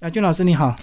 [0.00, 0.74] 亚军老师你好，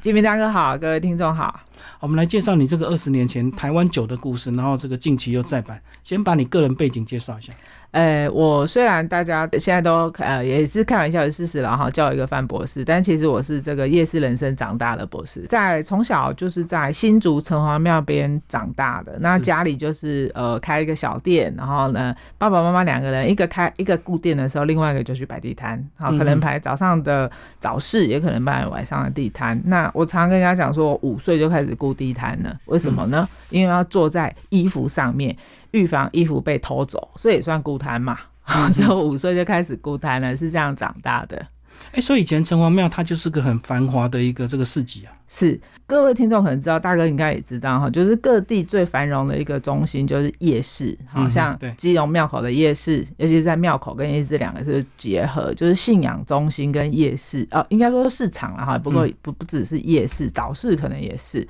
[0.00, 1.60] 金明大哥好，各位听众好。
[2.00, 5.80] 我们来介绍你这个二十年前台湾酒的故事，然后这个近期又再版。
[6.02, 7.52] 先把你个人背景介绍一下。
[7.92, 19.18] 呃，我虽然大家现在都呃也是开玩笑的事实了哈，叫一个范博士，但其实我是这个夜市人生长大的博士，在从小就是在新竹城隍庙边长大的。
[19.20, 27.28] 那家里就是呃开一个小店，然后呢爸爸妈妈两个人，一个开一个固店的时候，另外一个就去摆地摊，好可能排早上的
[27.58, 29.60] 早市，也可能摆晚上的地摊。
[29.64, 33.28] 那我常常跟人家讲说，五岁就开始顾地摊了，为什么呢？
[33.50, 35.36] 因为要坐在衣服上面。
[35.72, 38.18] 预防衣服被偷走，这也算孤摊嘛？
[38.74, 41.46] 所以五岁就开始孤摊了，是这样长大的。
[41.92, 45.12] 哎，所以以前城隍庙它就是个很繁华的一个这个市集啊。
[45.28, 58.76] 是各位听众可能知道，大哥应该也知道哈，就是各地最繁荣的一个中心就是夜市，好像基隆庙口的夜市，尤其是在庙口跟夜市两个是结合，就是信仰中心跟夜市哦，应该说市场了哈。
[58.78, 61.46] 不过不不只是夜市，早市可能也是，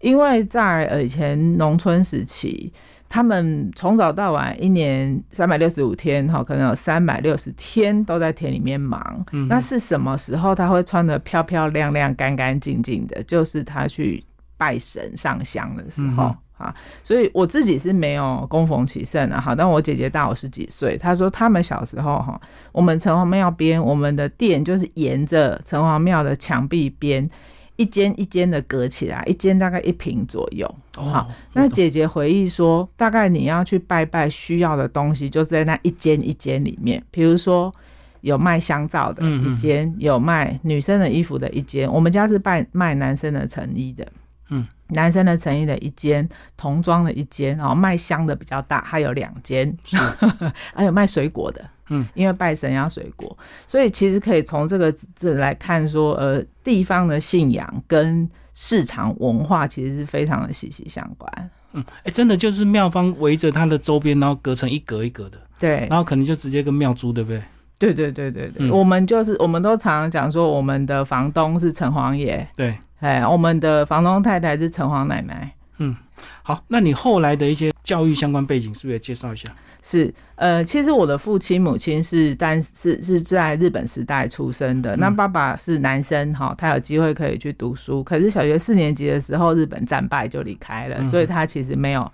[0.00, 2.72] 因为在呃以前农村时期。
[3.12, 9.22] 他们从早到晚，一年三百六十五天，哈，可能有三百六十天都在田里面忙。
[9.50, 13.22] 那是什么时候他会穿的漂漂亮亮、干干净净的？
[13.24, 14.24] 就是他去
[14.56, 16.74] 拜神上香的时候啊。
[17.04, 19.54] 所以我自己是没有供逢其盛啊，哈。
[19.54, 22.40] 但我姐姐大我十几岁，她说他们小时候哈，
[22.72, 27.28] 我们城隍庙边，我们的店就是沿着城隍庙的墙壁边。
[27.76, 30.72] 一间一间的隔起来，一间大概一平左右。
[30.94, 37.02] 好，那姐姐回忆说，大概你要去拜拜需要的东西，就在那一间一间里面。
[37.10, 37.74] 比如说，
[38.20, 41.90] 有卖香皂的一间，有卖女生的衣服的一间。
[41.90, 44.06] 我们家是卖卖男生的成衣的，
[44.50, 49.76] 嗯，男生的成衣的一间，童装的一间，然后卖香的比较大，还有两间，
[50.74, 51.64] 还有卖水果的。
[51.92, 61.50] 嗯，因为拜神要水果，所以其实可以从这个这来看说，呃，地方的信仰跟市场文化其实是非常的息息相关。
[61.72, 67.42] 嗯，哎，真的就是庙方围着它的周边，然后隔成一格一格的，对，然后可能就直接跟庙租，对不对？
[67.78, 75.52] 对对对对对，我们就是我们都常常讲说，我们的房东是城隍爷，对，哎，我们的房东太太是城隍奶奶。
[75.78, 75.96] 嗯，
[76.42, 79.48] 好，那你后来的一些教育相关背景，是不是也介绍一下？
[79.84, 84.96] 是，呃，其实我的父亲母亲是但是是在日本时代出生的。
[84.96, 92.08] 那爸爸是男生哈，他有机会可以去读书，可是小学四年级的时候日本战败就离开了，所以他其实没有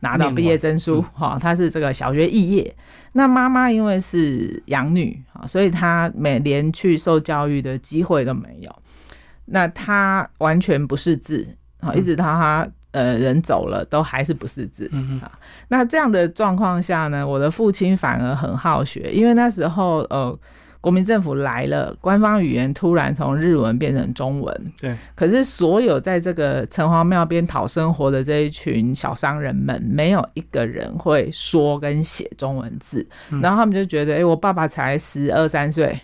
[0.00, 1.38] 拿到毕业证书哈。
[1.38, 2.74] 他是这个小学肄业。
[3.12, 8.74] 那妈妈因为是养女哈，所以她每连去受教育的机会都没有。
[9.44, 11.46] 那她完全不识字
[11.80, 12.66] 啊，一直到他。
[12.92, 15.30] 呃，人走了都还是不识字啊。
[15.68, 20.38] 那这样的状况下呢，我的父亲反而很好学，因为那时候呃，
[20.80, 24.72] 国民政府来了，官方语言突然从日文变成中文。
[24.80, 24.96] 对。
[25.14, 33.06] 可是所有在这个城隍庙边讨生活的这一群小商人们，没有一个人会说跟写中文字，
[33.40, 35.98] 然后他们就觉得，哎，我爸爸才十二三岁。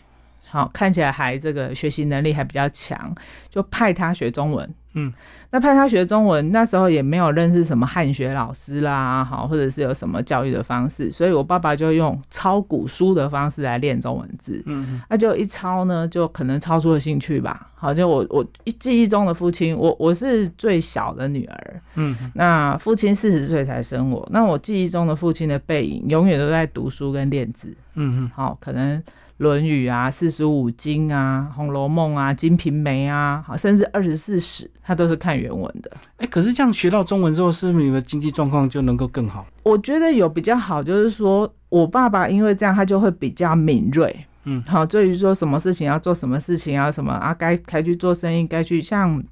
[0.51, 3.15] 好，看起来还这个学习能力还比较强，
[3.51, 4.75] 就派他学中文。
[4.95, 5.13] 嗯，
[5.51, 14.63] 那派他学中文，那时候也没有认识什么汉学老师啦，好，或者是有什么教育的方式，所以我爸爸就用抄古书的方式来练中文字。
[14.67, 17.71] 嗯，那就一抄呢，就可能超出了兴趣吧。
[17.75, 18.45] 好，就我我
[18.79, 21.83] 记忆中的父亲，我我是最小的女儿。
[21.95, 27.69] 嗯，那父亲四十岁才生我，那我记忆中的父亲的背影，永远都在读书跟练字。
[27.95, 28.99] 嗯嗯，好，可能。
[29.39, 35.91] 《论语》啊，四书五经啊，《红楼梦》啊，《金瓶梅》啊，好，甚至二十四史，他都是看原文的。
[36.19, 39.47] 哎，可是这样学到中文之后，是不是你的经济状况就能够更好？
[39.63, 44.25] 我觉得有比较好，就是说我爸爸因为这样，他就会比较敏锐。
[44.45, 49.23] 嗯，好，对于说什么事情要做什么事情啊，什么啊，该该去做生意，该去像。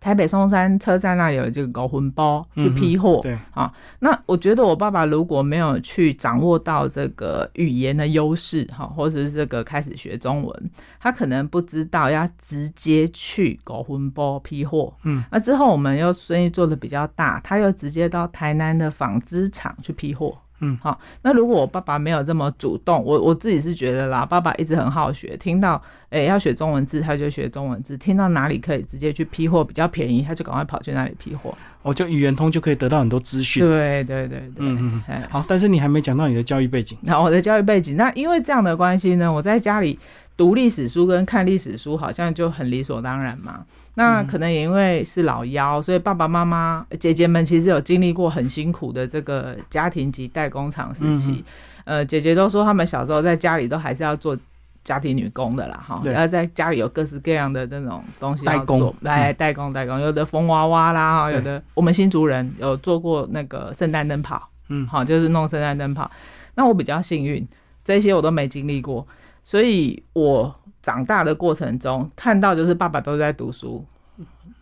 [0.00, 3.36] 台北松山车站那里有这个狗魂包去批货，对。
[3.52, 10.70] 啊，那我觉得我爸爸如果没有去掌握到这个语言的优势，哈，或者是这个开始学中文，
[11.00, 20.36] 他可能不知道要直接去狗魂包批货，嗯，那之后我们又生意做的比较大，他又直接到台南的纺织厂去批货。
[20.60, 20.98] 嗯，好。
[21.22, 31.54] 那如果我爸爸没有这么主动，我我自己是觉得啦，爸爸一直很好学，听到哎要学中文字，他就学中文字；听到哪里可以直接去批货比较便宜，他就赶快跑去那里批货。
[31.82, 33.62] 哦，就语言通就可以得到很多资讯。
[33.62, 35.22] 对对对对，嗯嗯。
[35.30, 36.98] 好，但是你还没讲到你的教育背景。
[37.02, 39.98] 那我的教育背景，那因为这样的关系呢，我在家里。
[40.38, 43.66] 读历史书跟看历史书好像就很理所当然嘛。
[43.96, 51.44] 那可能也因为是老幺，所以爸爸妈妈、姐姐们其实有经历过很辛苦的这个家庭及代工厂时期。
[51.84, 54.38] 呃，姐姐都说他们小时候在家里都还是要做
[54.84, 66.08] 家庭女工的啦，哈，然后在家里有各式各样的那种东西代工，来代工代工，有的风娃娃啦，哈，有的我们新族人有做过那个圣诞灯泡，嗯，好，就是弄圣诞灯泡。
[66.54, 67.46] 那我比较幸运，
[67.84, 69.06] 这些我都没经历过，
[69.42, 73.84] 所以我长大的过程中看到就是爸爸都在读书，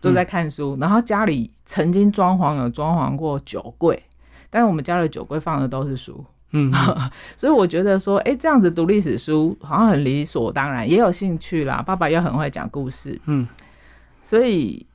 [0.01, 4.03] 都在看书，然后家里曾经装潢有装潢过酒柜，
[4.51, 6.25] 但是我们家的酒柜放的都是书。
[6.53, 6.73] 嗯，
[7.37, 11.83] 所以我觉得说，哎，这样子读历史书好像很理所当然，也有兴趣啦。
[11.83, 13.47] 爸爸又很会讲故事，嗯，
[14.23, 14.87] 所以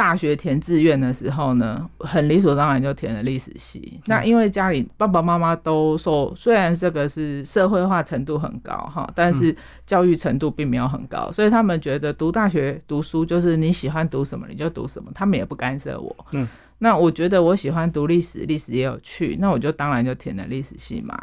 [0.00, 4.00] 大学填志愿的时候呢，很理所当然就填了历史系。
[4.06, 9.54] 那因为家里爸爸妈妈都说，虽然这个是社会化程度很高哈，但是
[9.84, 16.16] 教育程度并没有很高，所以他们觉得读大学读书就是你喜欢读什么你就读什么，他们也不干涉我。
[16.32, 16.48] 嗯。
[16.78, 21.14] 那我觉得我喜欢读历史，历史也有趣，那我就当然就填了历史系嘛。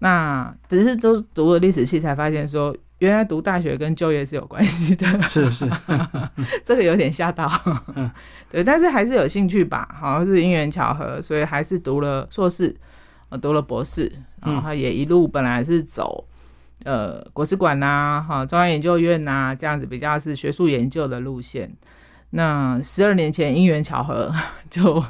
[0.00, 5.06] 那只是都读了历史系，才发现说原来读大学跟就业是有关系的。
[5.22, 5.68] 是是，
[6.64, 7.48] 这个有点吓到。
[8.50, 12.74] 对，但是还是有兴趣吧，好像是因缘巧合，所以还是读了硕士，
[13.28, 14.10] 呃，读了博士，
[14.42, 16.26] 然后也一路本来是走
[16.84, 21.72] 呃国史馆呐，哈中央研究院呐这样子比较是学术研究的路线。
[22.30, 24.30] 那十二年前因缘巧合，
[24.68, 25.02] 就，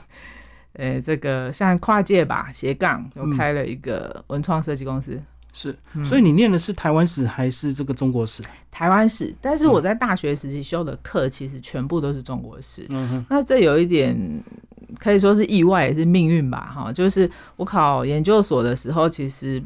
[0.75, 5.20] 呃，这个像跨界吧，斜杠就开了一个文创设计公司。
[5.58, 8.40] 是，所以你念的是台湾史还是这个中国史？
[8.70, 12.87] 台湾史，但是我在大学时期修的课其实全部都是中国史。
[12.90, 14.16] 嗯哼，那这有一点
[15.00, 16.70] 可以说是意外，也是命运吧？
[16.72, 19.60] 哈，就是我考研究所的时候，其实。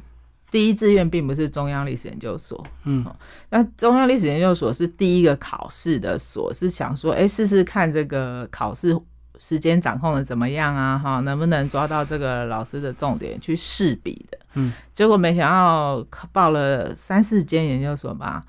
[0.51, 3.03] 第一志愿并不是中央历史研究所，嗯，
[3.49, 8.95] 那中央历史研究所是第一个考试的所，是想说，哎，试试看这个考试
[9.43, 10.97] 时间掌控的怎么样啊？
[10.97, 14.39] 哈，能不能抓到这个老师的重点去试笔的？
[14.55, 18.45] 嗯，结果没想到报了三四间研究所吧，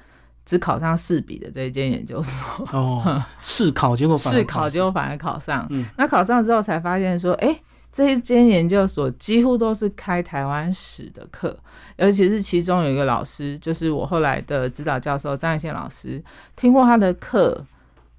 [0.45, 2.67] 只考上试笔的这一间研究所。
[2.71, 7.59] 哦，试考结果试考结果反而考上，嗯，那考上之后才发现说，哎。
[7.95, 11.55] 这一间研究所几乎都是开台湾史的课，
[11.97, 16.19] 尤其是其中有一个老师，就是我后来的指导教授张爱宪老师。
[16.55, 17.63] 听过他的课，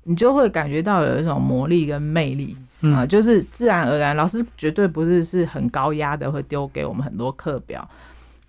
[0.04, 7.88] 你就会感觉到有一种魔力跟魅力啊，就是自然而然，老师绝对不是是很高压的，会丢给我们很多课表。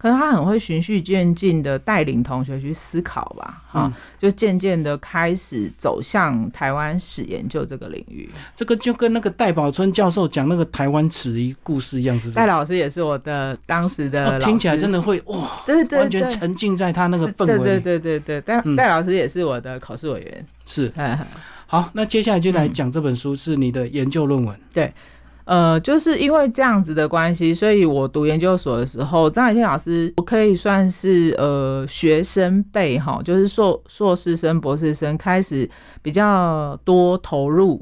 [0.06, 8.30] 可能他很会循序渐进的带领同学去思考吧，哈，就渐渐的开始走向台湾史研究这个领域。
[8.56, 12.36] 这个就跟那个戴宝春教授讲那个台湾史一故事一样，是不是？
[12.36, 17.80] 戴老师也是我的当时的，听起来真的会哇，对对，完全沉浸在他那个氛围。
[17.80, 20.46] 对对对对，戴戴老师也是我的考试委员。
[20.68, 20.94] 是，
[21.66, 24.56] 好，那接下来就来讲这本书是你的研究论文。
[24.72, 24.94] 对。
[25.46, 35.70] 呃，就是因为这样子的关系，所以我读研究所的时候，张海天老师我可以算是呃学生辈哈，就是硕硕士生、博士生开始
[36.02, 37.80] 比较多投入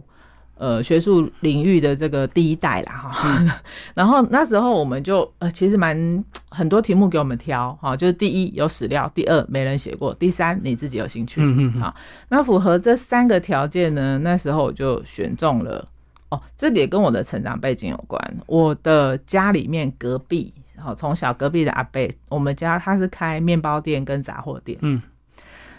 [0.57, 3.61] 呃学术领域的这个第一代啦哈。
[3.95, 11.39] 然后那时候我们就呃其实蛮很多题目给我们挑哈，就是第一有史料，第二没人写过，第三你自己有兴趣。
[11.41, 11.79] 嗯嗯。
[11.79, 11.95] 好，
[12.27, 15.87] 那符合这三个条件呢，那时候我就选中了。
[16.33, 18.37] 哦，这个也跟我的成长背景有关。
[18.47, 24.77] 我的家里面隔壁，好从小隔壁的阿伯，我们家他是开面包店跟杂货店。
[24.81, 24.99] 嗯，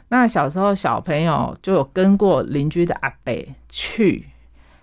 [0.09, 3.35] 那小时候小朋友就有跟过邻居的阿伯
[3.69, 4.27] 去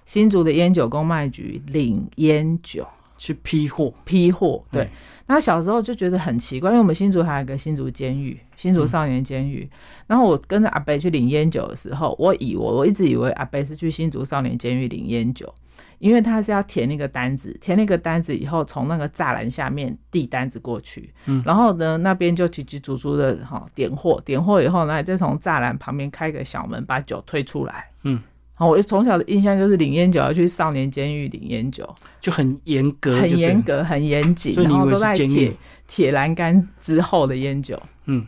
[0.05, 2.85] 新竹的烟酒公卖局领烟酒，
[3.21, 4.63] 去批货批货。
[4.71, 4.89] 对，
[5.27, 9.69] 那小时候就觉得很奇怪，因为我们新竹还有一个新竹监狱，新竹少年监狱。
[10.07, 15.53] 然后我跟着阿伯去领烟酒的时候，我以为我一直以为阿伯是去新竹少年监狱领烟酒。
[15.99, 28.19] 因为他是要填那个单子，填那个单子以后，从那个栅栏下面递单子过去，嗯，然后呢，那边就急急足足的哈点货，点货以后呢，再从栅栏旁边开个小门，把酒推出来，嗯，
[28.61, 31.83] 好，我从小的印象就是领烟酒要去少年监狱领烟酒，
[32.19, 35.51] 就很严格，很严格，很严谨，然后都在铁
[35.87, 38.23] 铁栏杆之后的烟酒，嗯，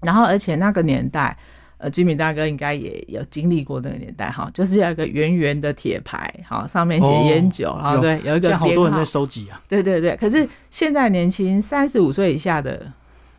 [0.00, 1.38] 然后而且那个年代。
[1.80, 9.62] 呃，吉米大哥应该也有经历过那个年代哈，就是有一个圆圆的铁牌，好上面写烟酒，然后对，有一个好多人在收集啊。
[9.68, 12.92] 对对对，可是现在年轻三十五岁以下的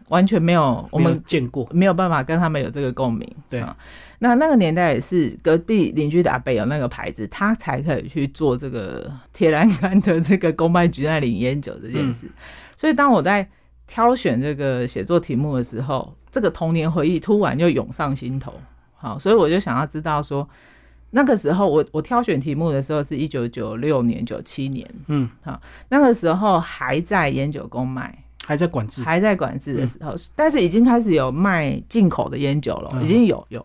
[0.10, 3.28] 完全没有，我们见过，没有办法跟他们有这个共鸣。
[3.50, 3.60] 对。
[3.62, 3.76] 啊，
[4.20, 12.30] 那那个年代也是隔壁邻居的阿伯有那个牌子，他才可以去做这个铁栏杆的这个公卖局那领烟酒这件事。
[12.76, 13.48] 所以当我在
[13.88, 18.54] 挑选这个写作题目的时候，这个童年回忆突然就涌上心头，
[18.96, 20.48] 好，所以我就想要知道说，
[21.12, 33.64] 那个时候我我挑选题目的时候是一九九六年九七年，嗯，好，那个时候还在烟酒公卖，还在管制，还在管制的时候，但是已经开始有卖进口的烟酒了，已经有有。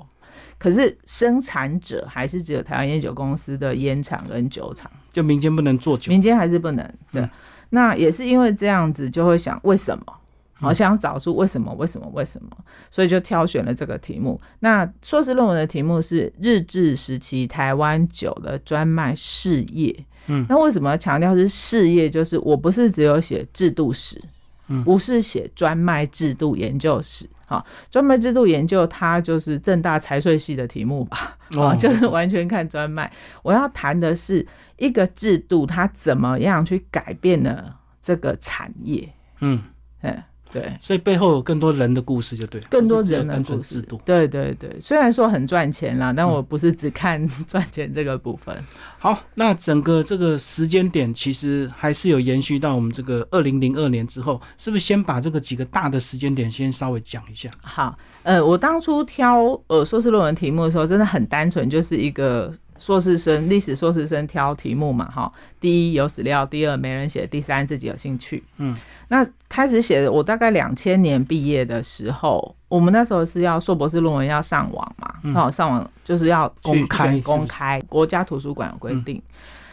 [0.58, 6.86] 可是生产者还是只有台湾烟酒公司的烟厂跟酒厂，就民间不能做酒，民间还是不能。
[7.10, 7.26] 对，
[7.70, 10.04] 那也是因为这样子，就会想为什么？
[10.52, 11.72] 好想找出为什么？
[11.74, 12.06] 为什么？
[12.12, 12.50] 为什么？
[12.90, 14.38] 所以就挑选了这个题目。
[14.60, 20.04] 那硕士论文的题目是日治时期台湾酒的专卖事业。
[20.26, 22.08] 嗯，那为什么要强调是事业？
[22.08, 24.30] 就是我不是只有写制度史，嗯，
[24.84, 27.28] 不是写专卖制度研究史。
[27.46, 31.36] 好，专卖制度研究它就是正大财税系的题目吧？
[31.54, 33.12] 哦， 就是完全看专卖。
[33.42, 34.46] 我要谈的是
[34.78, 39.12] 一个制度，它怎么样去改变了这个产业？
[39.40, 39.62] 嗯，
[40.00, 40.22] 嗯。
[40.54, 43.82] 对，所以背后有更多人的故事，就对，更多人的故事。
[44.04, 48.56] 对对对，虽然说很赚钱啦，但我不是只看 赚钱这个部分。
[48.96, 57.50] 好，那整个这个时间点其实还是有延续到我们这个二零零二年之后，是不是先把这个几个大的时间点先稍微讲一下？
[57.60, 62.52] 好，呃，我当初挑呃硕士论文题目的时候，真的很单纯，就是一个。
[62.78, 68.42] 硕士生历史硕士生挑题目嘛，哈，第一有史料，第二没人写，第三自己有兴趣。
[68.58, 68.76] 嗯，
[69.08, 79.22] 那开始写，我大概两千年毕业的时候，我们那时候是要硕博士论文要上网嘛，好上网就是要公开公开，国家图书馆有规定。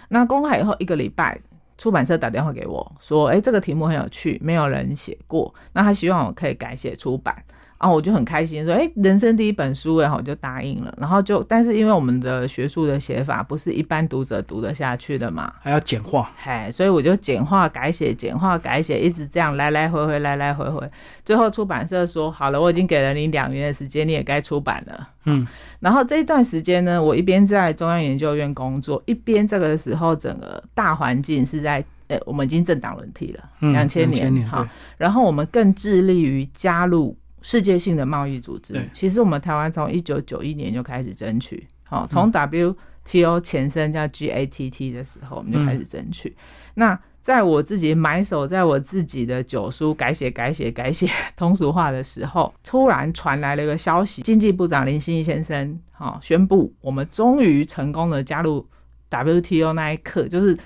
[0.09, 1.39] 那公开以后一个礼拜，
[1.77, 7.35] 出版社打电话给我说，哎，这个题目很有趣，没有人写过，那他希望我可以改写出版。
[7.81, 10.93] 然后我就很开心，说：“哎，人生第一本书，然后我就答应了。
[10.99, 20.87] 然后就，但是因为我们的学术的写法不是一般读者读得下去的嘛，还要简化，嗨，所以我就简化改写，简化改写，一直这样来来回回，来来回回。
[21.25, 25.09] 最后出版社说：好了，我已经给了你两年的时间，你也该出版了。
[25.25, 25.47] 嗯，
[25.79, 34.69] 然后这一段时间呢，我一边在中央研究院工作，一边这个时候整个大环境是在，呃，我们已经政党轮替了，两千年，哈，
[34.99, 37.17] 然后我们更致力于加入。
[37.41, 46.35] 世界性的贸易组织，其实我们台湾从一九九一年就开始争取，好，从 WTO 前身叫 GATT 的时候，我们就开始争取。
[46.75, 58.67] 那在我自己埋手在我自己的九书改写、改写、改写 通俗化的时候，突然传来了一个消息，经济部长林新义先生，好，宣布我们终于成功的加入
[59.09, 60.57] WTO 那一刻，就是。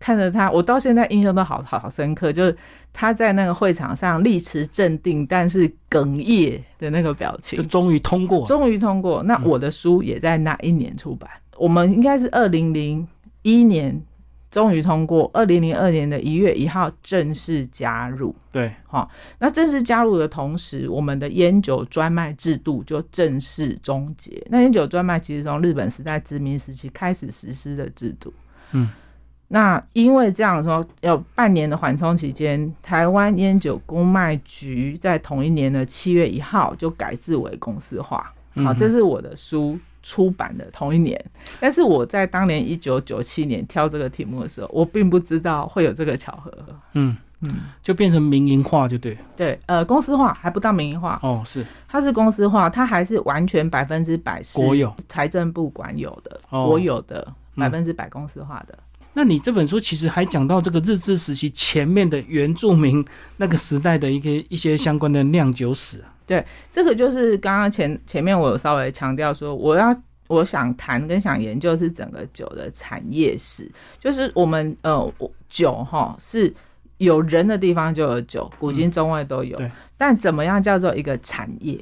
[0.00, 2.56] 看着他，我到现在印象都好好好深刻，就是
[2.90, 7.58] 他在那个会场上立持镇定，但是哽咽的那个表情。
[7.58, 9.22] 就终于通过，终于通过。
[9.24, 13.06] 那我的书也在那一年出版，我们应该是二零零
[13.42, 14.02] 一年
[14.50, 18.34] 终于通过，二零零二年的一月一号正式加入。
[18.50, 19.06] 对，哈，
[19.38, 24.42] 那正式加入的同时，我们的烟酒专卖制度就正式终结。
[24.48, 28.32] 那烟酒专卖其实从日本时代殖民时期开始实施的制度，
[28.72, 28.88] 嗯。
[29.52, 38.32] 那因为这样说，有半年的缓冲期间，台湾烟酒公卖局在同一年的七月一号就改制为公司化。
[38.64, 41.20] 好，这是我的书出版的同一年。
[41.58, 46.52] 但是我在当年一九九七年挑这个题目的时候，我并不知道会有这个巧合。
[46.92, 47.52] 嗯嗯，
[47.82, 49.18] 就变成民营化就对。
[49.34, 51.18] 对，呃，公司化还不到民营化。
[51.24, 57.26] 哦，是，它是公司化，它还是完全百分之百国有，财政部管有的，国有的
[57.56, 58.78] 百分之百公司化的。
[59.12, 63.04] 那你这本书其实还讲到这个日治时期前面的原住民
[63.38, 66.02] 那个时代的一个一些相关的酿酒史。
[66.24, 69.94] 对，这个就是刚刚前前面我有稍微强调说，我要
[70.28, 75.12] 我想谈跟想研究是整个酒的产业史，就是我们呃
[75.48, 76.54] 酒哈是
[76.98, 79.60] 有人的地方就有酒，古今中外都有。
[79.98, 81.76] 但怎么样叫做一个产业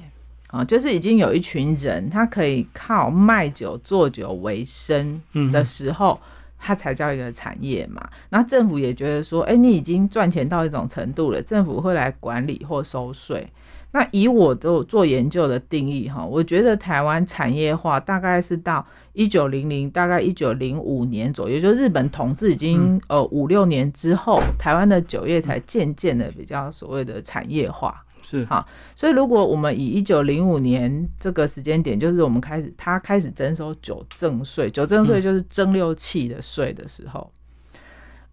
[0.47, 0.64] 啊？
[0.64, 5.20] 就是已经有一群人他可以靠卖酒做酒为生
[5.52, 6.18] 的时候。
[6.59, 13.49] 它才叫一个产业嘛，那政府也觉得说，哎，你已经赚钱到一种程度了，政府会来管理或收税。
[13.93, 18.85] 那以我做做研究的定义哈，我觉得台湾产业化大概是到
[19.15, 28.05] 一九零零，大概一九零五年左右，就日本统治已经呃五六年之后，台湾的酒业才渐渐的比较所谓的产业化。
[28.30, 37.32] 是好，所以如果我们以一九零五年这个时间点，就是我们开始他开始征收酒正税，酒正税就是蒸馏器的税的时候，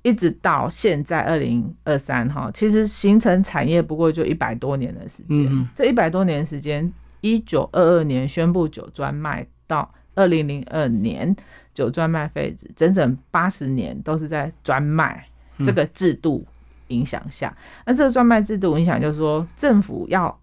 [0.01, 5.69] 一直到现在二零二三哈，其实形成产业不过就一百多年的时间。
[5.73, 11.33] 这一百多年时间，一九二二年宣布酒专卖，到二零零二年
[11.73, 15.25] 酒专卖废止，整整八十年都是在专卖
[15.59, 16.45] 这个制度。
[16.87, 20.39] 影响下，那这个专卖制度影响就是说，政府要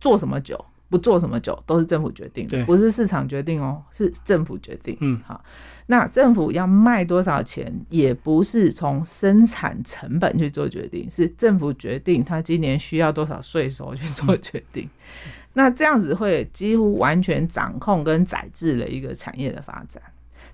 [0.00, 4.96] 做什么酒，不做什么酒都是政府决定的，不是市场决定哦，是政府决定。
[5.00, 5.44] 嗯，好，
[5.86, 14.88] 那政府要卖多少钱，也不是从生产成本去做决定，是政府决定他今年需要多少税收去做决定。
[15.54, 20.00] 那这样子会几乎完全掌控跟宰制了一个产业的发展。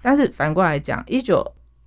[0.00, 1.44] 但是反过来讲，一九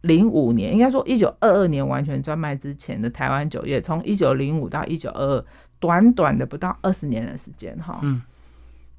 [0.07, 5.45] 零五年，应该说一九二二年完全专卖之前的台湾酒业，从一九零五到一九二二，
[5.79, 8.21] 短短的不到二十年的时间，哈，嗯。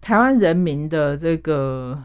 [0.01, 1.99] 台湾人民的这个，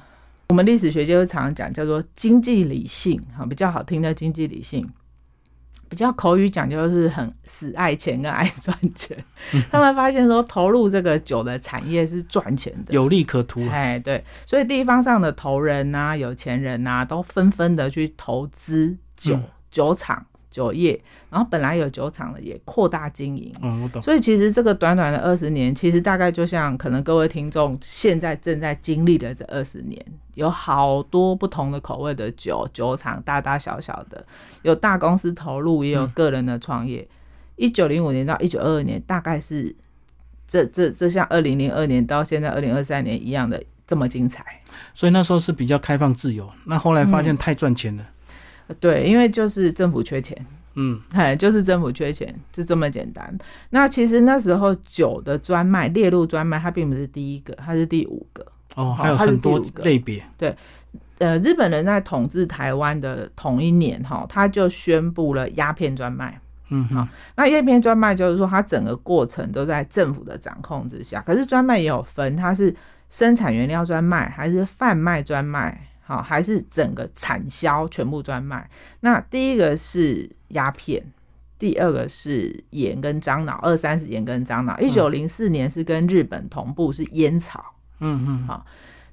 [0.50, 4.90] 我们历史学界会常常讲叫做经济理性，哈，比较好听的经济理性，
[5.90, 9.16] 比较口语讲就是很死爱钱跟爱赚钱。
[9.70, 13.68] 他们发现说，投入这个酒的产业是赚钱的，有利可图。
[13.70, 19.40] 哎，对，所以地方上的头人呐、有钱人呐，都纷纷的去投资酒
[19.70, 20.26] 酒厂。
[20.54, 20.98] 酒业，
[21.32, 24.00] 然后本来有酒厂的也扩大经营，嗯，我懂。
[24.04, 30.00] 所以其实这个短短的二十年，其实大概就像可能各位听众现在正在经历的这二十年，
[30.36, 34.24] 有好多不同的口味的酒酒厂，大大小小的，
[34.62, 37.08] 有大公司投入，也有个人的创业。
[37.56, 39.76] 一九零五年到一九二二年，大概是
[40.48, 44.46] 这这这像二零零二年到现在二零二三年一样的这么精彩。
[44.94, 48.06] 所以那时候是比较开放自由，那后来发现太赚钱了。
[48.80, 50.38] 对，因为就是政府缺钱，
[50.76, 53.32] 嗯，哎，就是政府缺钱，就这么简单。
[53.70, 58.46] 那其实那时候酒的专卖列入专卖，它并不是第一个，它是第五个。
[58.76, 60.24] 哦，还有很多类别。
[60.36, 60.56] 对，
[61.20, 66.40] 呃，日本人在统治台湾的同一年，哈，他就宣布了鸦片专卖。
[66.70, 71.22] 嗯，好，那鸦片专卖就是说，它整个过程都在政府的掌控之下。
[71.22, 72.76] 可是专卖也有分，它是
[73.12, 75.90] 生产原料专卖还是贩卖专卖？
[76.14, 78.70] 好，还是整个产销全部专卖。
[79.00, 81.04] 那第一个是鸦片，
[81.58, 84.80] 第二个是盐跟樟脑，二三十盐跟樟脑。
[84.80, 88.64] 一九零四年是跟日本同步是烟草，嗯嗯，好。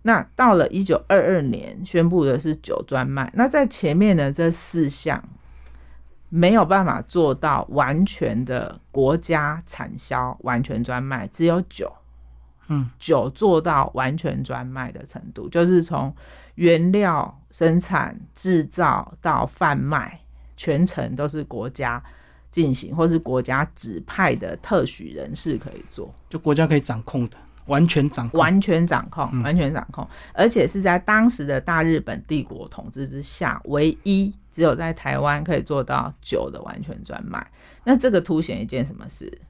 [0.03, 3.33] 那到了一九二二年宣布的是酒专卖。
[3.35, 5.27] 那在前面的这四项
[6.29, 11.91] 没有办法做到完全的国家产销完全专卖，只有酒。
[12.73, 16.15] 嗯，酒做到完全专卖的程度，就是从
[16.61, 20.21] 原料生产、制造到贩卖，
[20.59, 22.03] 全程都是国家
[22.51, 37.51] 进行，或是国家指派的特许人士可以做，就国家可以掌控的，完全掌控，完全掌控，完全掌控，而且是在当时的大日本帝国统治之下，唯一只有在台湾可以做到酒的完全专卖。
[37.85, 39.41] 那这个凸显一件什么事？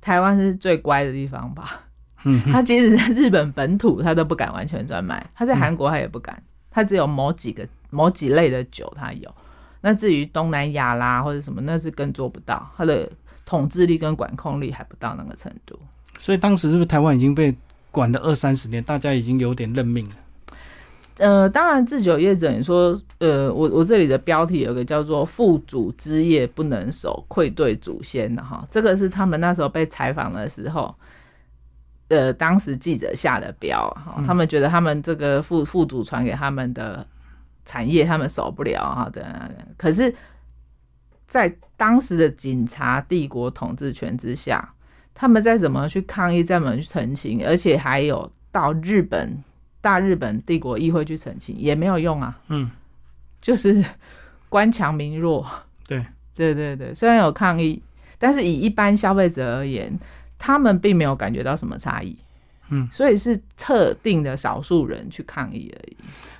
[0.00, 1.82] 台湾是最乖的地方吧？
[2.24, 6.42] 嗯，他即使在日本本土，他都不敢完全专卖；他在韩国，他也不敢。
[6.70, 9.32] 他只有某几个、某几类的酒，他有。
[9.80, 12.70] 那至于东南亚啦或者什么，那是更做不到。
[12.76, 13.08] 他的
[13.46, 15.78] 统治力跟管控力还不到那个程度。
[16.18, 17.56] 所以当时是不是台湾已经被
[17.90, 20.14] 管了二三十年，大家已经有点认命了？
[21.18, 30.94] 呃，当然，制酒业者你说，呃，我我这里的标题有个叫做“父祖之业不能守，愧对祖先”的哈，这个是他们那时候被采访的时候。
[32.08, 37.06] 呃，当时记者下的标，哈，他们觉得他们这个副副主传给他们的
[37.66, 39.50] 产业，他们守不了，哈的。
[39.76, 40.14] 可是，
[41.26, 44.72] 在当时的警察帝国统治权之下，
[45.14, 49.36] 他们再怎么去抗议，再怎么去澄清，而且还有到日本
[49.82, 52.38] 大日本帝国议会去澄清，也没有用啊。
[52.48, 52.70] 嗯，
[53.38, 53.84] 就是
[54.48, 55.46] 官强民弱。
[55.86, 57.82] 对，对对对，虽然有抗议，
[58.18, 59.92] 但是以一般消费者而言。
[60.38, 62.16] 他们并没有感觉到什么差异，
[62.70, 65.96] 嗯，所以是特定的少数人去抗议而已。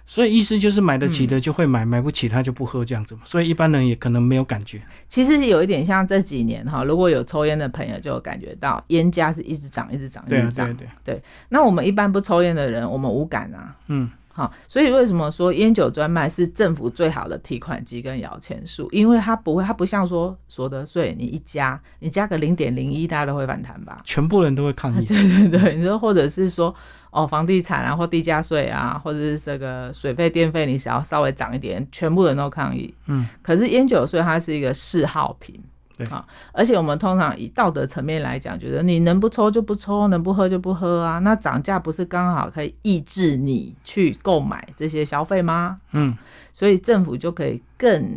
[0.06, 3.20] 所以意思就是买得起的就会买，买不起他就不喝这样子嘛。
[3.24, 4.80] 所以一般人也可能没有感觉。
[5.06, 10.66] 其实有一点像这几年哈，如果有抽烟的朋友就感觉到烟价是一直涨，一直涨，一直涨。
[10.74, 11.22] 对对对。
[11.50, 13.76] 那我们一般不抽烟的人，我们无感啊。
[13.88, 14.10] 嗯。
[14.38, 18.88] 好，所以为什么说烟酒专卖是政府最好的提款机跟摇钱树？
[18.92, 24.00] 因为它不会，它不像说所得税，你一加，你加个零点零一，大家都会反弹吧？
[24.04, 25.02] 全部人都会抗议。
[25.06, 26.72] 对对对，你说或者是说
[27.10, 32.94] 哦，房地产啊，或地价税啊，或者是这个水费电费，你只要稍微涨一点，全部人都抗议。
[33.06, 35.60] 嗯，可是烟酒税它是一个嗜好品。
[35.98, 41.18] 对啊，而且我们通常以道德层面来讲，觉得你能不抽就不抽，能不喝就不喝啊。
[41.18, 45.80] 那涨价不是刚好可以抑制你去购买这些消费吗？
[45.90, 46.16] 嗯，
[46.54, 48.08] 所以政府就可以更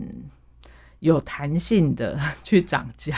[0.99, 3.15] 有弹性的去涨价。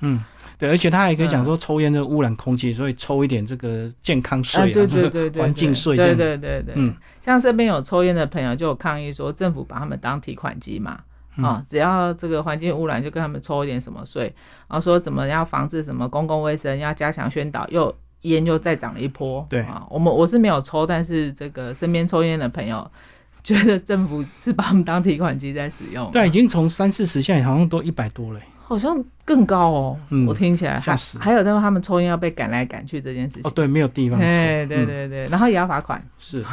[0.00, 0.22] 嗯，
[0.56, 11.00] 对，而且他还可以讲说抽烟的污染空气，所以抽一点这个健康税啊，对对对对，环境税，对对对对，嗯，像身边有抽烟的朋友就有抗议说，政府把他们当提款机嘛。
[11.42, 14.24] 啊，只要这个环境污染，就跟他们抽一点什么税，
[14.68, 19.46] 然后说怎么样防治什么公共卫生，要加强宣导，又烟又再涨了一波。
[19.48, 22.90] 对啊，我们我是没有抽，但是这个身边抽烟的朋友
[23.42, 26.10] 觉得政府是把我们当提款机在使用。
[26.10, 28.40] 对，已经从三四十，现在好像都一百多了。
[28.68, 31.20] 好像更高哦，我听起来吓死。
[31.20, 33.42] 还有他们他们抽烟要被赶来赶去这件事情。
[33.44, 34.26] 哦，对，没有地方抽。
[34.26, 36.04] 对对对对，然后也要罚款。
[36.18, 36.44] 是。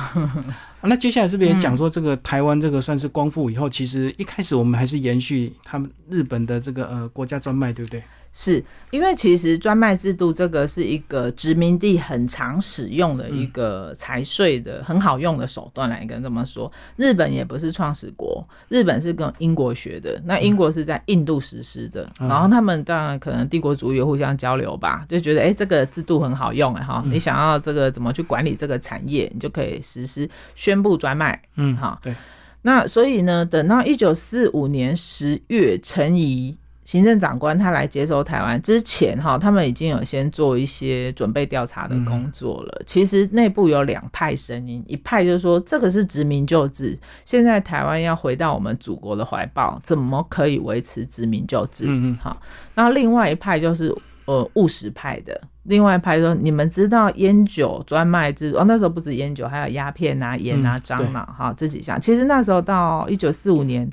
[0.81, 8.03] 那接下来是不是也讲说，这个台湾这个算是光复以后，其实一开始我们还是延续他们日本的这个呃国家专卖，对不对？
[8.35, 16.69] 是因为其实专卖制度这个是一个殖民地很常使用的一个财税的很好用的手段来跟这么说。
[16.95, 32.15] 日本也不是创始国，日本是跟英国学的，那英国是在印度实施的，然后他们当然可能帝国主义互相交流吧，就觉得哎这个制度很好用哎哈，你想要这个怎么去管理这个产业，你就可以实施宣布专卖，嗯哈对。
[32.63, 36.57] 那所以呢，等到一九四五年十月，陈仪。
[36.85, 42.81] 行政长官他来接收台湾之前，哈，他们已经有先做一些准备调查的工作了。
[42.85, 51.85] 其实内部有两派声音，一派就是说这个是殖民旧制，现在台湾要回到我们祖国的怀抱，怎么可以维持殖民旧制？
[51.87, 52.41] 嗯嗯，好。
[52.75, 61.99] 那另外一派就是呃务实派的，另外一派说你们知道烟酒专卖制哦，那时候不止烟酒，还有鸦片啊、烟啊、樟脑哈这几项。
[62.01, 63.89] 其实那时候到一九四五年。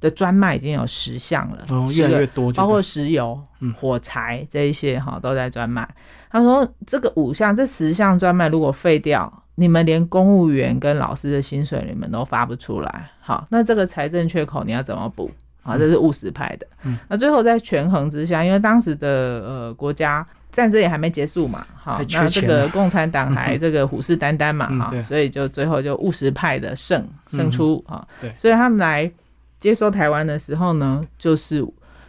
[0.00, 3.38] 的专卖已经有十项了，哦，越来越多，包括石油、
[3.76, 5.86] 火柴这一些哈都在专卖。
[6.30, 13.10] 他说这个五项、这十项专卖如果废掉，你们连公务员跟老师的薪水你们都发不出来。
[13.20, 15.30] 好，那这个财政缺口你要怎么补？
[15.62, 16.66] 啊，这是务实派的。
[16.84, 19.08] 嗯，那最后在权衡之下，因为当时的
[19.46, 28.06] 呃国家战争也还没结束嘛，好，那这个共产党还这个虎视眈眈嘛，哈，所以就最后就务实派的胜胜出啊。
[28.22, 29.12] 对，所以他们来。
[29.60, 31.64] 接收台湾的时候呢，就是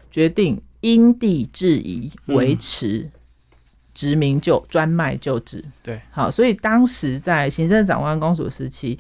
[0.10, 3.08] 决定因地制宜，维持
[3.94, 5.64] 殖民就专卖就职。
[5.84, 8.98] 对，好，所以当时在行政长官公署时期，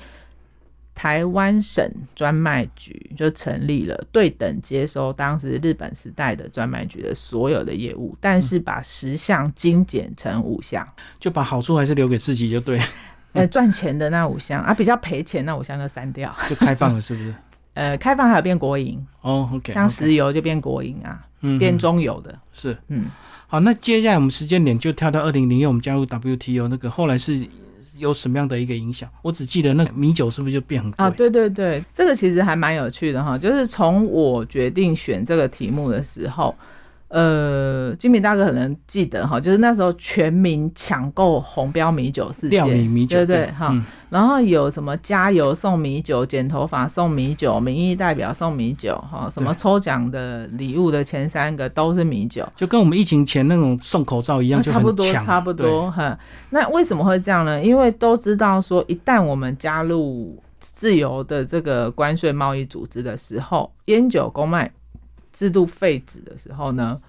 [0.93, 10.87] 台湾省专卖局就成立了，对等接收当时日本时代的专卖局的所有的业务，但是把十项精简成五项，
[11.19, 12.79] 就把好处还是留给自己就对。
[13.33, 17.33] 呃，赚钱的那五项啊，比较赔钱那五项就删掉， 就开放了，是不是？
[17.73, 23.05] 呃，开放还有变国营哦，OK，像石油就变国营啊，嗯变中油的，是，嗯，
[23.47, 27.39] 好，那接下来我们时间点就跳到二零零六，我们加入 WTO 那个后来是
[27.97, 29.09] 有什么样的一个影响？
[29.21, 31.09] 我只记得那米酒是不是就变很贵啊？
[31.09, 36.53] 对对对，这个其实还蛮有趣的哈，就是从我决定选这个题目的时候。
[37.11, 43.75] 呃，金明大哥可能记得哈，就是那时候全民抢购红标米酒事件，米酒对对哈。
[44.09, 56.17] 然后有什么加油送米酒、剪头发送米酒、民意代表送米酒哈，什么抽奖的礼物的前三个都是米酒，就跟我们疫情前那种送口罩一样，差不多差不多哈。
[56.51, 57.61] 那为什么会这样呢？
[57.61, 64.71] 因为都知道说，一旦我们加入自由的这个关税贸易组织的时候，烟酒公卖。
[65.31, 66.99] 制度废止的时候呢，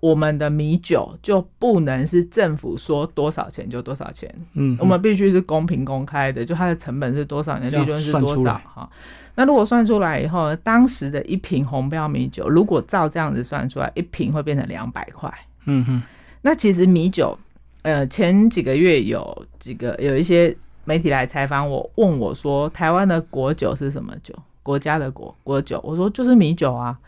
[0.00, 8.88] 我们的米酒就不能是政府说多少钱就多少钱，嗯，我们必须是公平公开的，就它的成本是多少，你的利润是多少哈。
[9.36, 15.32] 那如果算出来以后，当时的一瓶红标米酒，如果照这样子算出来，一瓶会变成两百块，
[15.64, 16.02] 嗯哼。
[16.42, 17.36] 那其实米酒，
[17.82, 24.34] 呃，前几个月有几个有一些媒体来采访我，问我说，台湾的国酒是什么酒？
[24.64, 25.80] 国家的国国酒？
[25.84, 26.98] 我说就是米酒啊。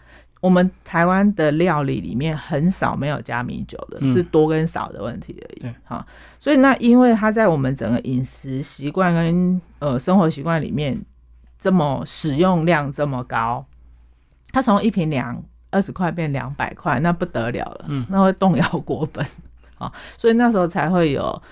[0.43, 5.61] 我们台湾的料理里面很少没有加米酒的，是多跟少的问题而已。
[5.61, 6.07] 对，哈，
[6.39, 11.03] 所以那因为它在我们整个饮食习惯跟呃生活习惯里面
[11.59, 13.65] 这么使用量这么高，
[14.53, 19.27] 它从一瓶两二十块变两百块，那不得了了，嗯，那会动摇国本
[19.79, 21.43] 啊，所以那时候才会有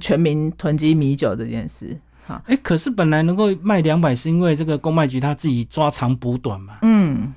[0.00, 1.96] 全民囤积米酒这件事。
[2.26, 6.78] 哈，哎，可是本来能够卖两百，是因为这个公卖局他自己抓长补短嘛？
[6.82, 7.32] 嗯。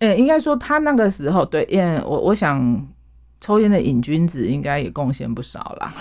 [0.00, 2.84] 呃，应该说他那个时候对，烟，我我想
[3.40, 5.94] 抽烟的瘾君子应该也贡献不少啦。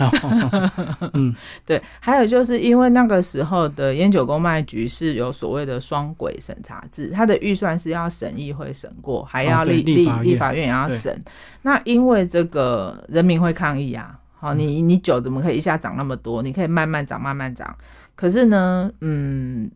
[1.14, 11.18] 嗯， 对，还有就是因为那个时候的烟酒公卖局是有所谓的双轨审查制，他的预算是要审议会审过，还要立立立法院也要审。
[11.62, 16.42] 那因为这个人民会抗议啊，好，你你酒怎么可以一下涨那么多？
[16.42, 17.74] 你可以慢慢涨，慢慢涨。
[18.16, 19.72] 可是呢，嗯。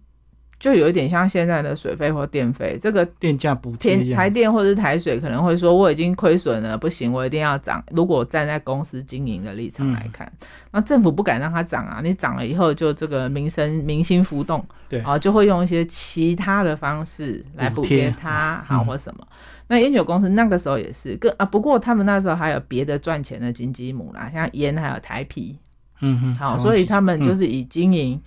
[0.60, 7.82] 就有一点像现在的水费或电费，这个电价补贴，台电或者是台水可能会说我已经亏损了，不行，我一定要涨。
[7.92, 10.34] 如果站在公司经营的立场来看，
[10.72, 19.28] 那政府不敢让它涨啊，你涨了以后就这个民生民心浮动，对啊，就会用一些其他的方式来补贴它，好或什么。
[19.68, 25.56] 那烟酒公司那个时候也是，跟啊，不过他们那时候还有别的赚钱的金鸡母啦，像烟还有台啤，
[26.02, 28.20] 嗯哼，好，所以他们就是以经营。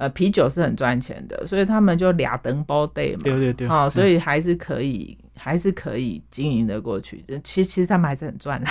[0.00, 7.24] 呃，啤酒是很赚钱的，所以他们就俩灯包 day 嘛，对对对，好，所以还是可以，还是可以经营的过去。
[7.42, 8.70] 其实其实他们还是很赚的，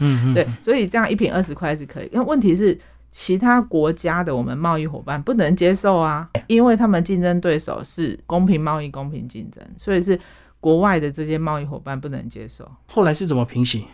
[0.00, 2.10] 嗯嗯，对，所以这样一瓶二十块是可以。
[2.12, 2.78] 因为问题是，
[3.10, 10.20] 其他国家的我们贸易伙伴不能接受啊，因为他们竞争对手是公平贸易、公平竞争，所以是
[10.60, 12.70] 国外的这些贸易伙伴不能接受。
[12.88, 13.86] 后来是怎么平息？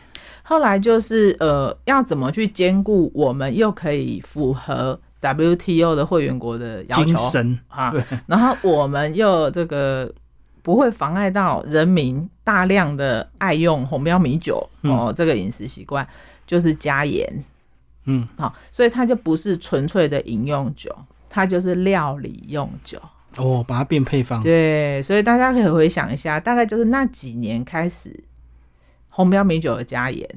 [0.42, 4.98] 后来就是呃，要怎么去兼顾我们又可以符合。
[5.24, 7.16] WTO 的会员国的要求？
[7.68, 7.94] 啊，
[8.26, 10.12] 然后我们又这个
[10.62, 16.04] 不会妨碍到人民大量的爱用红标米酒哦，这个饮食习惯
[16.44, 17.44] 就是加盐，
[18.06, 20.92] 嗯，好，所以它就不是纯粹的饮用酒，
[21.30, 23.00] 它就是料理用酒。
[23.36, 28.12] 哦，把它变配方，对，所以大家可以回想一下，大概就是那几年开始
[29.14, 30.28] 红标米酒的加盐。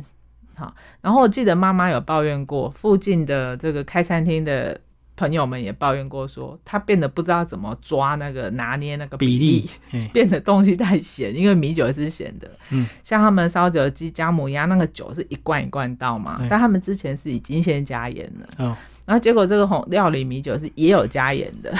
[0.53, 4.79] 好，然后我记得妈妈有抱怨过，附近的这个开餐厅的
[5.17, 9.69] 朋友们也抱怨过，说他变得不知道怎么抓那个拿捏那个比例，
[10.13, 12.49] 变得东西太咸，因为米酒是咸的。
[12.69, 18.65] 嗯，像他们烧酒鸡、加母鸭那个酒是一罐一罐倒嘛，但他们之前是已经先加盐了。
[18.65, 18.77] 哦。
[19.06, 21.72] 然后结果这个红料理米酒是也有加盐的，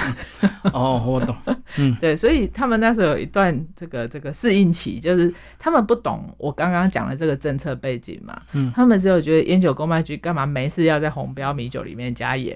[0.72, 1.36] 哦，我懂，
[1.80, 12.56] 嗯，对，所以他们那时候有一段这个这个适应期，就是他们不懂我刚刚讲的这个政策背景嘛，嗯，他们只有觉得烟酒公卖局干嘛没事要在红标米酒里面加盐，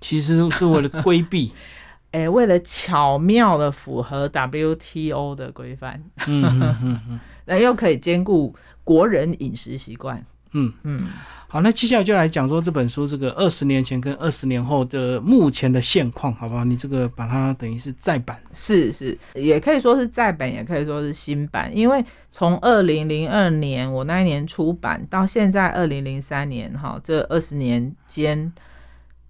[0.00, 1.52] 其实是为了规避，
[2.12, 10.24] 哎，为了巧妙的符合 WTO 的规范，嗯嗯嗯嗯， 那又可以兼顾国人饮食习惯，
[10.56, 11.08] 嗯嗯。
[11.48, 16.64] 好，那接下来就来讲说这本书这个二十年前跟二十年后的目前的现况，好不好？
[16.64, 21.70] 你这个把它等于是再版，是是，也可以说是再版，也可以说是新版。
[21.74, 28.52] 因为从二零零二年我那一年出版到现在二零零三年，哈，这二十年间，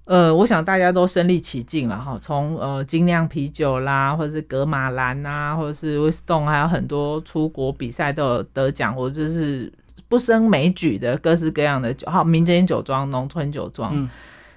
[0.07, 2.19] 呃，我想大家都身历其境了，哈。
[2.23, 9.71] 从呃精酿啤酒啦，或者是格马兰啊，或者是威斯顿，还有很多出国比赛都有得奖，或者是。
[10.09, 13.91] 不胜枚举的各式各样的酒，好，民间酒庄、农村酒庄。
[13.95, 14.09] 嗯，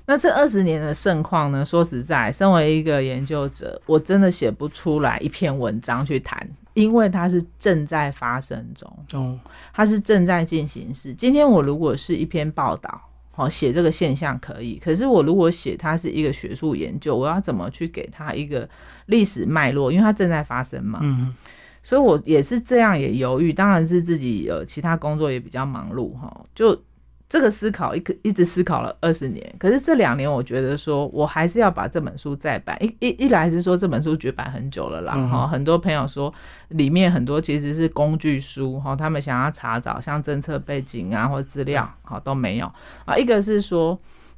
[0.05, 1.65] 那这二十年的盛况呢？
[1.65, 9.39] 说实在，身为一个研究者，我真的写不出来一篇文章去谈，因为它是正在发生中，哦，
[9.73, 11.13] 它是正在进行时。
[11.13, 18.67] 今天我如果是一篇报道，好写这个现象可以，可是我如果写它是一个学术研究，我要怎么去给它一个
[19.07, 19.91] 历史脉络？
[19.91, 20.99] 因为它正在发生嘛。
[21.01, 21.33] 嗯。
[21.81, 23.53] 所以，我也是这样，也犹豫。
[23.53, 26.45] 当然是自己呃，其他工作也比较忙碌哈。
[26.53, 26.79] 就
[27.27, 29.55] 这个思考，一个一直思考了二十年。
[29.59, 32.75] 可是这两年，我觉得说我还是要把这本书再版。
[32.83, 35.47] 一一一来是说这本书绝版很久了啦哈。
[35.47, 36.33] 很多朋友说
[36.69, 42.65] 里面很多其实是工具书哈，他们想要查找像政策背景啊或资料好都没有
[43.05, 43.15] 啊。
[43.15, 43.95] 一个是说，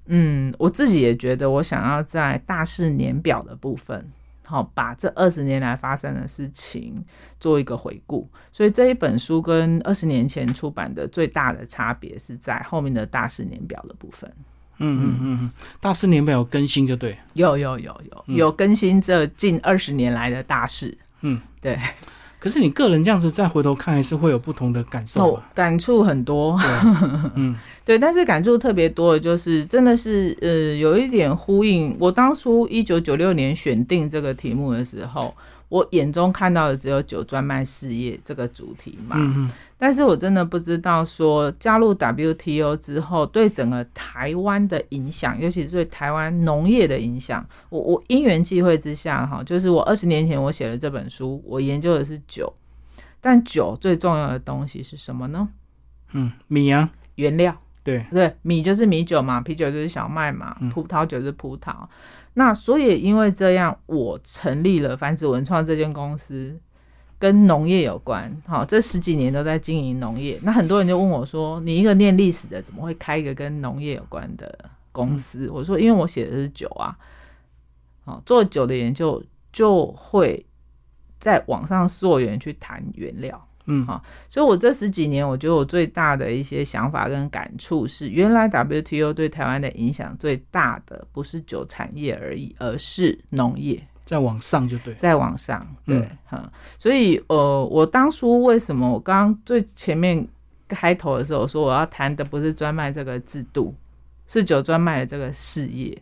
[0.07, 4.05] 嗯，我自己也觉得我想要在大事年表的部分。
[4.45, 6.93] 好，把这二十年来发生的事情
[7.39, 8.29] 做一个回顾。
[8.51, 14.29] 所以这一本书跟二十年前出版的最大的差别是在后面的大事年表的部分。
[14.83, 20.97] 嗯嗯嗯嗯，大事年表有更新就对，有有有有有更新这近二十年来的大事。
[21.21, 21.77] 嗯，对。
[22.41, 26.59] 可是你个人这样子再回头看，还是会有不同的感受感触很多。
[27.35, 31.95] 嗯， 对，但是感触特别多的就是，真的是呃，有一点呼应。
[31.99, 35.31] 我当初一九九六年选定这个题目的时候，
[35.69, 39.15] 我眼中看到的只有酒专卖事业这个主题嘛。
[39.19, 39.51] 嗯嗯。
[39.83, 47.43] 但是我真的不知道说加入 WTO 之后对整个台湾的影响，尤其是对台湾农业的影响。
[47.69, 52.53] 我我因缘际会之下，哈，就是我二十年前我写了这本书，我研究的是酒，
[53.19, 55.49] 但酒最重要的东西是什么呢？
[56.11, 57.57] 嗯，米啊，原料。
[57.83, 61.73] 对对，米就是米酒嘛，啤酒就是小麦嘛，葡萄酒是葡萄。
[62.35, 66.59] 那所以因为这样，我成立了繁殖文创这间公司。
[67.21, 70.39] 跟农业有关，好，这十几年都在经营农业。
[70.41, 74.57] 那很多人就问我说：“你一个念历史的，怎么会开一个跟农业有关的
[74.91, 76.97] 公司？”我说：“因为我写的是酒啊，
[78.05, 80.43] 好，做酒的研究就会
[81.19, 100.27] 在网上溯源去谈原料，嗯，好，所以我这十几年，我觉得我最大的一些想法跟感触是，原来 WTO 对台湾的影响最大的不是酒产业而已，而是农业。”再往上就对，再往上，对，哈，所以呃，我当初为什么我刚刚最前面
[100.67, 103.73] 开头的时候说我要谈的不是专卖这个制度，
[104.27, 105.97] 是酒专卖的这个事业，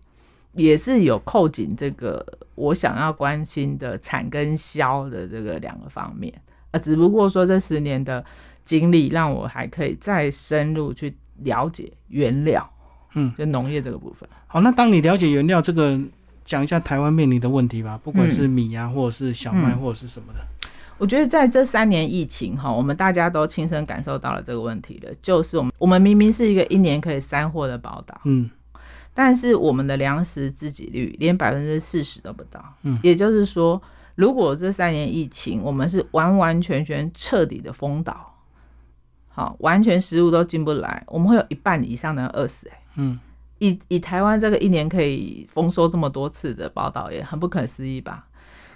[0.53, 6.33] 也是有扣紧这个我想要关心的产跟销的这个两个方面，
[6.71, 8.25] 啊，只不过说这十年的
[8.65, 12.67] 经历让我还可以再深入去了解原料。
[13.13, 14.27] 嗯，就农业这个部分。
[14.47, 15.99] 好，那当你了解原料这个，
[16.49, 20.39] 讲一下台湾面临的问题吧，不管是米呀，或者是小麦，或者是什么的。
[20.97, 28.49] 我觉得在这三年疫情哈，我们大家都亲身感受到了这个问题了，就是我们我们明明是一个一年可以三货的宝岛，嗯，
[29.13, 33.79] 但是我们的粮食自给率连百分之四十都不到，嗯，也就是说，
[34.15, 38.33] 如果这三年疫情我们是完完全全彻底的封岛，
[39.27, 42.81] 好，完全食物都进不来，我们会有一半以上的人饿死，哎。
[42.95, 43.19] 嗯，
[43.59, 48.25] 以以台湾这个一年可以丰收这么多次的报道也很不可思议吧？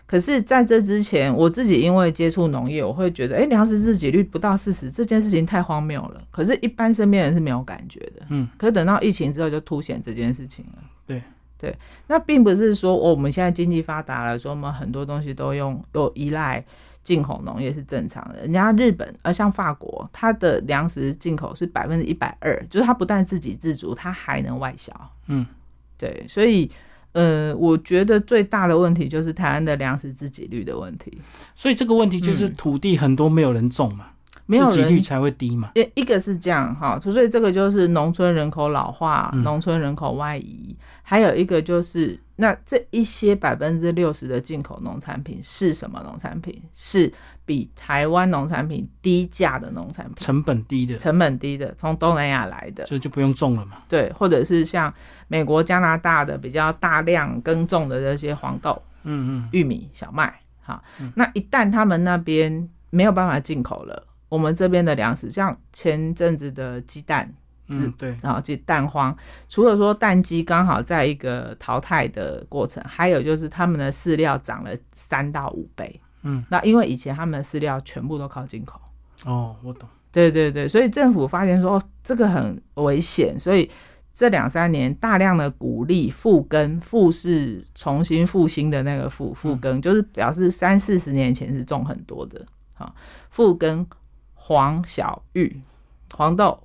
[0.05, 6.21] 可是在这之前，我自己因为接触农业，我会觉得，哎，粮食自给率不到四十，这件事情太荒谬了。
[6.29, 8.25] 可是，一般身边人是没有感觉的。
[8.29, 10.83] 嗯，可是等到疫情之后，就凸显这件事情了。
[11.07, 11.23] 对
[11.57, 11.75] 对，
[12.07, 16.63] 那并不是说我们现在经济发达了，说我们很多东西都用又依赖。
[17.03, 24.93] 进口农业是正常的，人家日本，而像法国，它的粮食进口是百分之一百二，就是它不但自给自足，它还能外销。
[25.27, 25.45] 嗯，
[25.97, 26.71] 对，所以，
[27.11, 31.17] 呃，我觉得最大的问题就是台湾的粮食自给率的问题。
[31.55, 34.07] 所以这个问题就是土地很多没有人种嘛。
[34.45, 35.71] 没有人率才会低嘛？
[35.73, 46.61] 一一个是这样哈，所以这个就是农村人口老化、农村人口外移，还有一个就是那这一些百分之六十的进口农产品是什么农产品？
[46.73, 47.11] 是
[47.45, 53.83] 比台湾农产品低价的农产品，成本低的，成本低的，从东南亚来的，所以就不用种了嘛。
[53.87, 54.91] 对，或者是像
[55.27, 60.81] 美国、加拿大的比较大量耕种的这些黄豆、嗯嗯、玉米、小麦，哈，
[61.15, 64.07] 那一旦他们那边没有办法进口了。
[64.29, 67.31] 我们这边的粮食，像前阵子的鸡蛋，
[67.81, 69.15] 嗯，对，然后就蛋荒，
[69.49, 78.79] 除了说蛋鸡刚好在一个淘汰的过程，还有就是他们的饲料涨了三到五倍，嗯，那因为以前他们的饲料全部都靠进口，
[79.25, 83.69] 哦，我懂，对对对，所以政府发现说这个很危险，所以
[84.13, 92.93] 这两三年大量的鼓励复耕，复是重新复兴的那个复复耕，就是表示三四十年前是种很多的，好
[93.29, 93.87] 复耕。
[94.45, 95.61] 黄小玉、
[96.13, 96.61] 黄豆、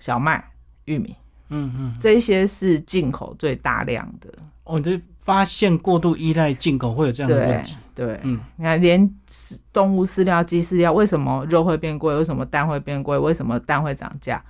[0.00, 0.42] 小麦、
[0.86, 1.14] 玉米，
[1.50, 4.28] 嗯嗯，这些是进口最大量的。
[4.64, 7.76] 哦，你就发现过度依赖进口会有这样的问题。
[7.94, 9.14] 对，嗯，你看，连
[9.72, 12.16] 动物饲料、鸡饲料，为什么肉会变贵？
[12.16, 13.16] 为什么蛋会变贵？
[13.16, 14.42] 为什么蛋会涨价？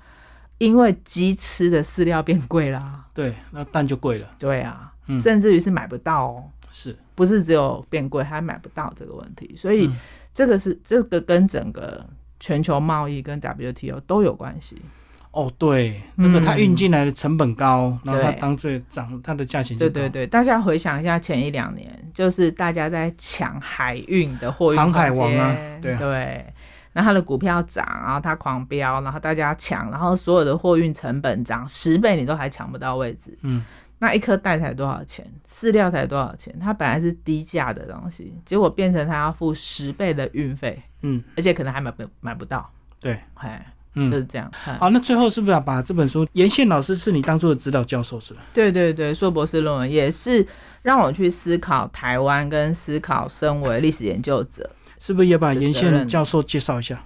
[0.58, 3.04] 因为鸡吃的饲料变贵啦。
[3.12, 4.28] 对，那蛋就贵了。
[4.38, 6.44] 对啊，甚至于是买不到哦。
[6.70, 9.54] 是不是只有变贵，还买不到这个问题？
[9.56, 9.90] 所以
[10.32, 12.06] 这个是这个跟整个。
[12.42, 14.80] 全球贸易跟 WTO 都有关系
[15.32, 20.26] 哦，对，那个它运进来的成本高，然后它当最涨，它的价钱就对对对。
[20.26, 26.44] 大家回想一下前一两年，就是大家在抢海运的货运航海王啊，对对，
[26.92, 33.64] 那它的股票涨，然后它狂飙，然后大家抢，然后所有的货运成本涨十倍，你都还抢不到位置，嗯。
[34.02, 35.22] 那一颗蛋才多少钱？
[35.46, 36.58] 饲料才多少钱？
[36.58, 42.66] 它本来是低价的东西，结果变成它要付十倍的运费，嗯，而且可能还买不买不到。
[42.98, 43.62] 对，哎，
[43.94, 44.50] 就是这样。
[44.78, 46.26] 好，那最后是不是要把这本书？
[46.32, 48.40] 严宪老师是你当初的指导教授是吧？
[48.52, 50.46] 对对对，硕博士论文也是
[50.82, 57.02] 让我去思考台湾，跟思考身为历史研究者，是不是也把严宪教授介绍一下？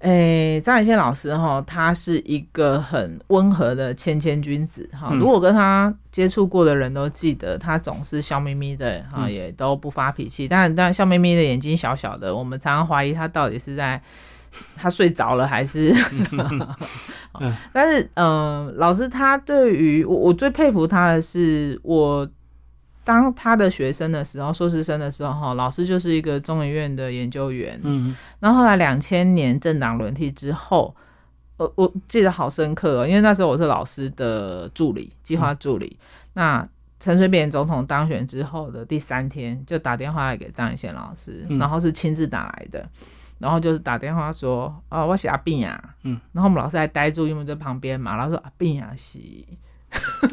[0.00, 5.14] 诶，张远宪老师哈，他是一个很温和的谦谦君子哈。
[5.14, 10.48] 如果跟他接触过的人都记得，他总是笑眯眯的哈，也都不发脾气。
[10.48, 14.02] 但但笑眯眯的眼睛小小的，我们常常怀疑他到底是在
[14.76, 15.94] 他睡着了还是？
[17.72, 22.28] 但是嗯，老师他对于我，我最佩服他的是我。
[23.04, 27.76] 当他的学生的时候，硕士生的时候，哈，老师就是一个中研院的研究员。
[27.82, 30.94] 嗯，然后后来两千年政党轮替之后，
[31.56, 35.98] 我我记得好深刻哦，因为那时候我是老师的助理，计划助理。
[36.34, 36.64] 那
[37.00, 42.88] 陈水扁总统当选之后的第三天，就打电话来给张以贤老师，然后是亲自打来的，
[43.42, 49.18] 然后就是打电话说：“啊，我是阿病啊。”嗯，然后我们老师还呆住，因为在旁边嘛，然后说：“阿病啊，是。”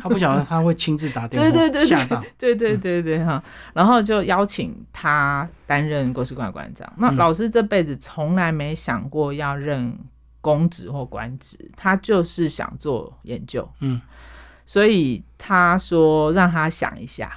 [0.02, 3.44] 他不晓得他会亲自打电话， 对对对，吓到， 对对对对哈，
[3.74, 6.90] 然后就邀请他担任国史馆馆长。
[6.96, 10.00] 那老师这辈子从来没想过要任
[10.40, 14.00] 公职或官职，他就是想做研究，嗯，
[14.66, 17.30] 所以他说让他想一下。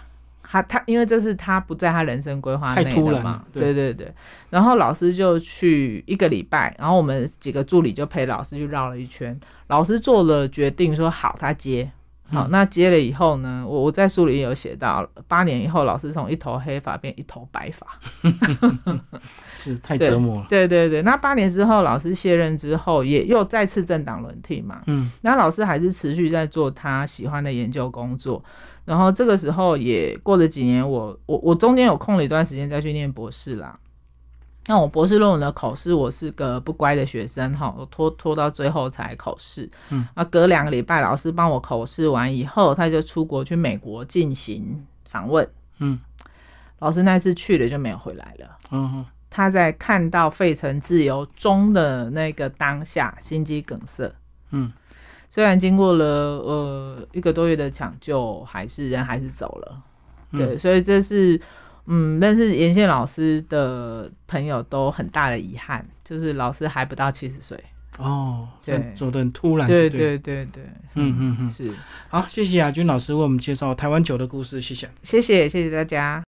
[0.53, 4.12] 他他因为这是他不在他人生规划内的嘛，对对对。
[4.50, 9.38] 然后老师就去一个礼拜，然后我们几个助理就陪老师去绕了一圈。
[9.68, 11.90] 老师做了决定，说好他接。
[12.26, 13.64] 好，那接了以后呢？
[13.66, 17.86] 我我在书里有写到，八年以后，老师从一头黑发变一头白发，
[19.55, 20.46] 是太折磨了。
[20.48, 24.80] 对对对，那八年之后，老师卸任之后，也又再次政党轮替嘛。
[24.86, 28.42] 嗯，那老师还是持续在做他喜欢的研究工作。
[28.85, 33.78] 然后这个时候也过了几年，我我我中间有空了一段时间再去念博士啦。
[34.66, 39.68] 那我博士论文的考试，我是个不乖的学生哈，我拖拖到最后才考试。
[39.91, 45.49] 嗯，那隔两个礼拜，老师帮我考试完以后，他就出国去美国进行访问。
[45.78, 45.99] 嗯，
[46.78, 48.59] 老师那次去了就没有回来了。
[48.70, 54.14] 嗯，他在看到费城自由中的那个当下，心肌梗塞。
[54.51, 54.72] 嗯，
[55.33, 59.83] 虽然经过了呃一个多月的抢救，还是人还是走了。
[60.33, 61.41] 对，所以这是。
[61.87, 67.59] 嗯，但是沿线老师的朋友都很大的遗憾，就是老师还不到七十岁
[67.99, 70.62] 哦，对，走的很突然，对对对对，
[70.95, 71.72] 嗯嗯嗯，是，
[72.09, 76.20] 好，谢谢亚军老师为我们介绍台湾酒的故事，谢谢，谢谢谢谢大家。